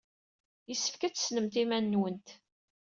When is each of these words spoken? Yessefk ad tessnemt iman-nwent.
Yessefk 0.69 1.01
ad 1.03 1.13
tessnemt 1.13 1.55
iman-nwent. 1.63 2.27